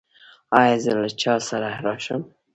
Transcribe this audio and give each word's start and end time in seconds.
ایا 0.59 0.75
زه 0.83 0.91
له 1.01 1.09
چا 1.21 1.33
سره 1.49 1.69
راشم؟ 1.85 2.21